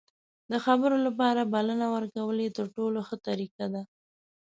[0.51, 3.81] د خبرو لپاره بلنه ورکول یې تر ټولو ښه طریقه ده.